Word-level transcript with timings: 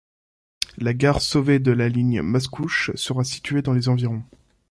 La 0.79 0.95
gare 0.95 1.21
Sauvé 1.21 1.59
de 1.59 1.71
la 1.71 1.87
ligne 1.87 2.23
Mascouche 2.23 2.89
sera 2.95 3.23
située 3.23 3.61
dans 3.61 3.73
les 3.73 3.87
environs. 3.87 4.23